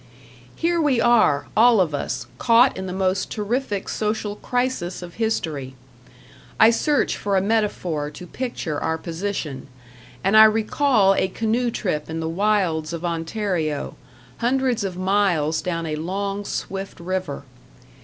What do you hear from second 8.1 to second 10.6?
picture our position, and I